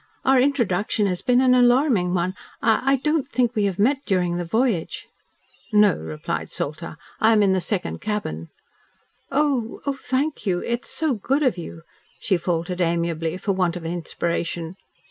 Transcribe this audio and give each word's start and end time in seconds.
Our 0.25 0.41
introduction 0.41 1.05
has 1.05 1.21
been 1.21 1.41
an 1.41 1.53
alarming 1.53 2.15
one. 2.15 2.33
I 2.59 2.93
I 2.93 2.95
don't 2.95 3.29
think 3.29 3.53
we 3.53 3.65
have 3.65 3.77
met 3.77 4.03
during 4.03 4.37
the 4.37 4.45
voyage." 4.45 5.07
"No," 5.71 5.93
replied 5.95 6.49
Salter. 6.49 6.97
"I 7.19 7.33
am 7.33 7.43
in 7.43 7.51
the 7.53 7.61
second 7.61 8.01
cabin." 8.01 8.47
"Oh! 9.31 9.79
thank 10.01 10.47
you. 10.47 10.57
It's 10.65 10.89
so 10.89 11.13
good 11.13 11.43
of 11.43 11.55
you," 11.55 11.83
she 12.19 12.35
faltered 12.37 12.81
amiably, 12.81 13.37
for 13.37 13.51
want 13.51 13.75
of 13.77 13.85
inspiration. 13.85 14.73